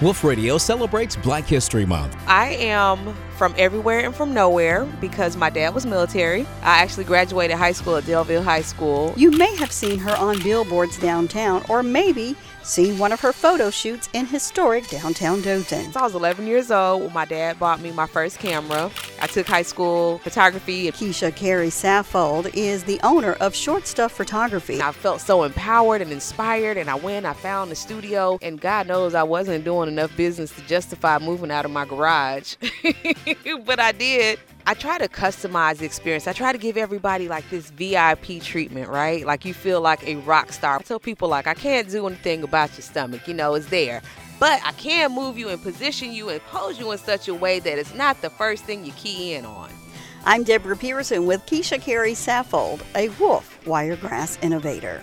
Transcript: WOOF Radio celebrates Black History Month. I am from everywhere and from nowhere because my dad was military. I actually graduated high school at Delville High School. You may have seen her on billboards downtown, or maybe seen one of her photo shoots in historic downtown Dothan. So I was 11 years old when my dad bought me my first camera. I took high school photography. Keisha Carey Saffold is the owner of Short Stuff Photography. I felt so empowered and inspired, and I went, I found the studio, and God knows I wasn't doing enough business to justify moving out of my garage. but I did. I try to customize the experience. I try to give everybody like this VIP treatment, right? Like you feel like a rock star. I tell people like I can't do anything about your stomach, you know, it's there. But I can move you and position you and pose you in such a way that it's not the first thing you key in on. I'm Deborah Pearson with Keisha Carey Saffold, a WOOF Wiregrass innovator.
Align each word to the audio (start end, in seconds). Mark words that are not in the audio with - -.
WOOF 0.00 0.22
Radio 0.22 0.58
celebrates 0.58 1.16
Black 1.16 1.42
History 1.44 1.84
Month. 1.84 2.16
I 2.28 2.50
am 2.60 3.16
from 3.38 3.54
everywhere 3.56 4.00
and 4.00 4.14
from 4.14 4.34
nowhere 4.34 4.84
because 5.00 5.36
my 5.36 5.48
dad 5.48 5.72
was 5.72 5.86
military. 5.86 6.42
I 6.62 6.82
actually 6.82 7.04
graduated 7.04 7.56
high 7.56 7.72
school 7.72 7.96
at 7.96 8.04
Delville 8.04 8.42
High 8.42 8.62
School. 8.62 9.14
You 9.16 9.30
may 9.30 9.54
have 9.56 9.70
seen 9.70 9.98
her 10.00 10.14
on 10.16 10.42
billboards 10.42 10.98
downtown, 10.98 11.64
or 11.68 11.84
maybe 11.84 12.36
seen 12.68 12.98
one 12.98 13.12
of 13.12 13.20
her 13.20 13.32
photo 13.32 13.70
shoots 13.70 14.08
in 14.12 14.26
historic 14.26 14.86
downtown 14.88 15.40
Dothan. 15.40 15.92
So 15.92 16.00
I 16.00 16.02
was 16.02 16.14
11 16.14 16.46
years 16.46 16.70
old 16.70 17.02
when 17.02 17.12
my 17.12 17.24
dad 17.24 17.58
bought 17.58 17.80
me 17.80 17.90
my 17.92 18.06
first 18.06 18.38
camera. 18.38 18.90
I 19.20 19.26
took 19.26 19.46
high 19.46 19.62
school 19.62 20.18
photography. 20.18 20.90
Keisha 20.90 21.34
Carey 21.34 21.68
Saffold 21.68 22.50
is 22.54 22.84
the 22.84 23.00
owner 23.02 23.32
of 23.34 23.54
Short 23.54 23.86
Stuff 23.86 24.12
Photography. 24.12 24.82
I 24.82 24.92
felt 24.92 25.20
so 25.20 25.44
empowered 25.44 26.02
and 26.02 26.12
inspired, 26.12 26.76
and 26.76 26.90
I 26.90 26.94
went, 26.94 27.26
I 27.26 27.32
found 27.32 27.70
the 27.70 27.76
studio, 27.76 28.38
and 28.42 28.60
God 28.60 28.86
knows 28.86 29.14
I 29.14 29.22
wasn't 29.22 29.64
doing 29.64 29.88
enough 29.88 30.14
business 30.16 30.50
to 30.52 30.60
justify 30.62 31.18
moving 31.18 31.50
out 31.50 31.64
of 31.64 31.70
my 31.70 31.84
garage. 31.84 32.56
but 33.64 33.80
I 33.80 33.92
did. 33.92 34.38
I 34.66 34.74
try 34.74 34.98
to 34.98 35.08
customize 35.08 35.78
the 35.78 35.86
experience. 35.86 36.26
I 36.26 36.32
try 36.32 36.52
to 36.52 36.58
give 36.58 36.76
everybody 36.76 37.28
like 37.28 37.48
this 37.48 37.70
VIP 37.70 38.42
treatment, 38.42 38.88
right? 38.88 39.24
Like 39.24 39.44
you 39.44 39.54
feel 39.54 39.80
like 39.80 40.06
a 40.06 40.16
rock 40.16 40.52
star. 40.52 40.76
I 40.76 40.82
tell 40.82 41.00
people 41.00 41.28
like 41.28 41.46
I 41.46 41.54
can't 41.54 41.88
do 41.88 42.06
anything 42.06 42.42
about 42.42 42.70
your 42.72 42.82
stomach, 42.82 43.26
you 43.26 43.34
know, 43.34 43.54
it's 43.54 43.66
there. 43.66 44.02
But 44.38 44.60
I 44.64 44.72
can 44.72 45.14
move 45.14 45.36
you 45.38 45.48
and 45.48 45.60
position 45.62 46.12
you 46.12 46.28
and 46.28 46.40
pose 46.42 46.78
you 46.78 46.92
in 46.92 46.98
such 46.98 47.28
a 47.28 47.34
way 47.34 47.60
that 47.60 47.78
it's 47.78 47.94
not 47.94 48.20
the 48.20 48.30
first 48.30 48.64
thing 48.64 48.84
you 48.84 48.92
key 48.92 49.34
in 49.34 49.44
on. 49.44 49.70
I'm 50.24 50.44
Deborah 50.44 50.76
Pearson 50.76 51.26
with 51.26 51.44
Keisha 51.46 51.80
Carey 51.80 52.12
Saffold, 52.12 52.80
a 52.94 53.08
WOOF 53.08 53.66
Wiregrass 53.66 54.38
innovator. 54.42 55.02